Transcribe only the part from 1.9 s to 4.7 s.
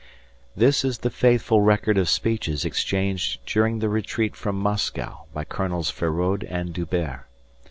of speeches exchanged during the retreat from